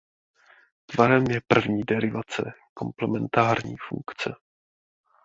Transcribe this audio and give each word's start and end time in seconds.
Tvarem 0.85 1.23
je 1.31 1.41
první 1.47 1.83
derivace 1.83 2.53
komplementární 2.73 3.75
funkce. 3.89 4.35